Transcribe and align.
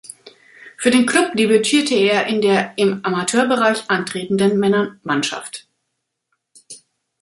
Für 0.79 0.89
den 0.89 1.05
Klub 1.05 1.35
debütierte 1.35 1.93
er 1.93 2.25
in 2.25 2.41
der 2.41 2.75
im 2.75 3.05
Amateurbereich 3.05 3.87
antretenden 3.91 4.57
Männermannschaft. 4.57 5.67